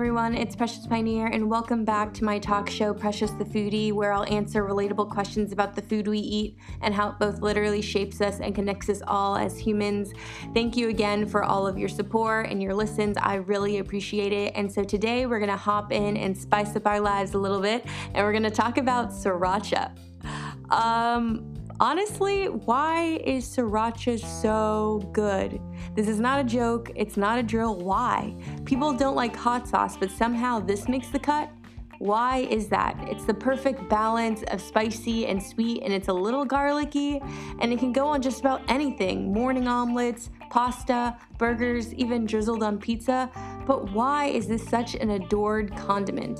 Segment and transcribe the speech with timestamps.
[0.00, 0.34] everyone.
[0.34, 4.24] It's Precious Pioneer, and welcome back to my talk show, Precious the Foodie, where I'll
[4.32, 8.40] answer relatable questions about the food we eat and how it both literally shapes us
[8.40, 10.14] and connects us all as humans.
[10.54, 13.18] Thank you again for all of your support and your listens.
[13.18, 14.54] I really appreciate it.
[14.56, 17.60] And so today we're going to hop in and spice up our lives a little
[17.60, 19.94] bit, and we're going to talk about sriracha.
[20.70, 25.58] Um, Honestly, why is sriracha so good?
[25.94, 27.74] This is not a joke, it's not a drill.
[27.74, 28.36] Why?
[28.70, 31.50] People don't like hot sauce, but somehow this makes the cut?
[31.98, 32.96] Why is that?
[33.08, 37.20] It's the perfect balance of spicy and sweet, and it's a little garlicky,
[37.58, 42.78] and it can go on just about anything morning omelets, pasta, burgers, even drizzled on
[42.78, 43.28] pizza.
[43.66, 46.38] But why is this such an adored condiment?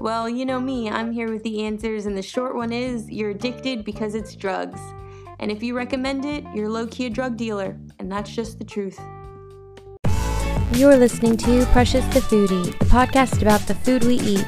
[0.00, 3.30] Well, you know me, I'm here with the answers, and the short one is you're
[3.30, 4.80] addicted because it's drugs.
[5.38, 8.64] And if you recommend it, you're low key a drug dealer, and that's just the
[8.64, 8.98] truth.
[10.74, 14.46] You're listening to Precious the Foodie, a podcast about the food we eat.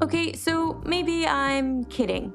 [0.00, 2.32] Okay, so maybe I'm kidding.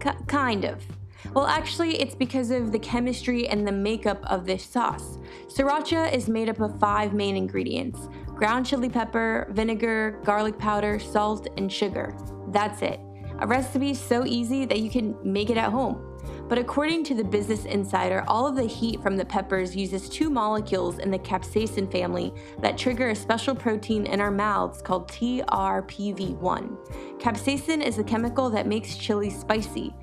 [0.00, 0.84] K- kind of.
[1.32, 5.16] Well, actually, it's because of the chemistry and the makeup of this sauce.
[5.46, 11.46] Sriracha is made up of five main ingredients ground chili pepper, vinegar, garlic powder, salt,
[11.56, 12.16] and sugar.
[12.52, 13.00] That's it.
[13.38, 16.06] A recipe so easy that you can make it at home.
[16.48, 20.28] But according to the Business Insider, all of the heat from the peppers uses two
[20.28, 27.20] molecules in the capsaicin family that trigger a special protein in our mouths called TRPV1.
[27.20, 29.94] Capsaicin is a chemical that makes chili spicy.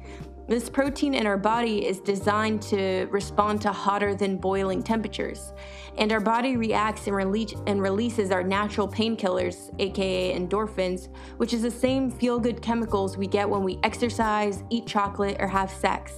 [0.48, 5.52] This protein in our body is designed to respond to hotter than boiling temperatures,
[5.98, 11.64] and our body reacts and, release, and releases our natural painkillers, aka endorphins, which is
[11.64, 16.14] the same feel good chemicals we get when we exercise, eat chocolate, or have sex.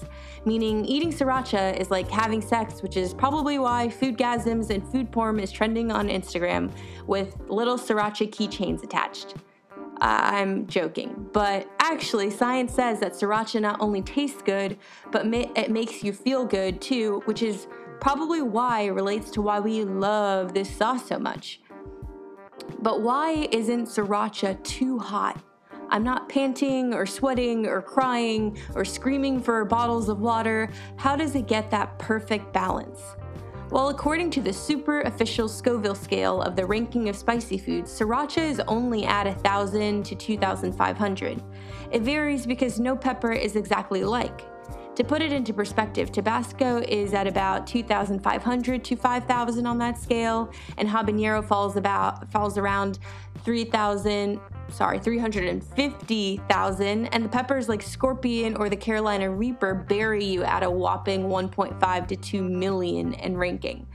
[0.46, 5.40] Meaning, eating sriracha is like having sex, which is probably why foodgasms and food porn
[5.40, 6.72] is trending on Instagram
[7.08, 9.34] with little sriracha keychains attached.
[10.02, 14.78] I'm joking, but actually, science says that sriracha not only tastes good,
[15.12, 17.68] but ma- it makes you feel good too, which is
[18.00, 21.60] probably why it relates to why we love this sauce so much.
[22.82, 25.44] But why isn't sriracha too hot?
[25.90, 30.70] I'm not panting or sweating or crying or screaming for bottles of water.
[30.98, 33.02] How does it get that perfect balance?
[33.72, 38.50] Well, according to the super official Scoville scale of the ranking of spicy foods, sriracha
[38.50, 41.44] is only at 1,000 to 2,500.
[41.92, 44.42] It varies because no pepper is exactly like.
[44.96, 50.52] To put it into perspective, Tabasco is at about 2,500 to 5,000 on that scale,
[50.78, 52.98] and habanero falls about falls around
[53.46, 54.40] 3,000
[54.72, 60.70] sorry, 350,000, and the peppers like Scorpion or the Carolina Reaper bury you at a
[60.70, 63.88] whopping 1.5 to 2 million in ranking.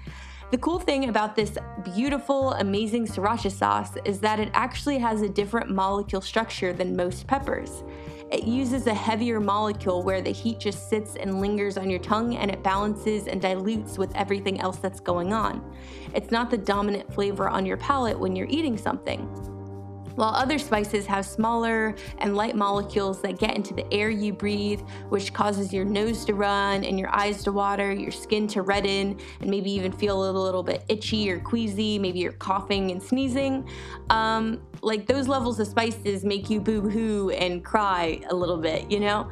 [0.50, 5.28] The cool thing about this beautiful, amazing sriracha sauce is that it actually has a
[5.28, 7.82] different molecule structure than most peppers.
[8.30, 12.36] It uses a heavier molecule where the heat just sits and lingers on your tongue
[12.36, 15.74] and it balances and dilutes with everything else that's going on.
[16.14, 19.28] It's not the dominant flavor on your palate when you're eating something
[20.14, 24.80] while other spices have smaller and light molecules that get into the air you breathe,
[25.08, 29.18] which causes your nose to run and your eyes to water, your skin to redden,
[29.40, 31.98] and maybe even feel a little, bit itchy or queasy.
[31.98, 33.68] Maybe you're coughing and sneezing.
[34.08, 38.90] Um, like those levels of spices make you boo hoo and cry a little bit,
[38.90, 39.28] you know?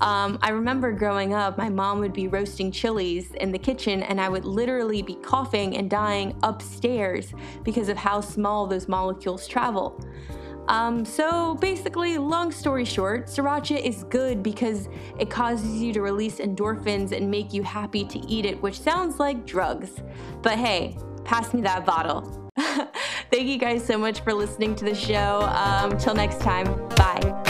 [0.00, 4.20] Um, I remember growing up, my mom would be roasting chilies in the kitchen, and
[4.20, 7.32] I would literally be coughing and dying upstairs
[7.64, 9.98] because of how small those molecules travel.
[10.68, 16.38] Um, so basically, long story short, sriracha is good because it causes you to release
[16.38, 19.92] endorphins and make you happy to eat it, which sounds like drugs.
[20.42, 22.50] But hey, pass me that bottle.
[22.56, 25.40] Thank you guys so much for listening to the show.
[25.42, 26.66] Um, till next time,
[26.96, 27.45] bye.